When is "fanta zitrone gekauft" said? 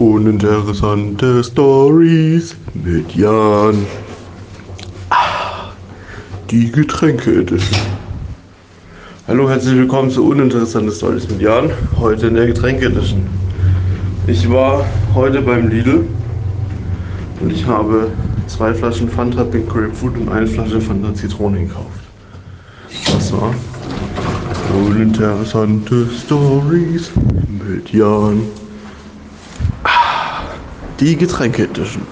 20.80-22.00